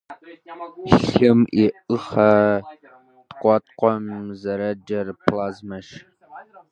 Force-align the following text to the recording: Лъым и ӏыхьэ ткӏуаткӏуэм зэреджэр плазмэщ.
Лъым 1.07 1.41
и 1.63 1.65
ӏыхьэ 1.87 2.31
ткӏуаткӏуэм 3.29 4.05
зэреджэр 4.39 5.07
плазмэщ. 5.23 5.87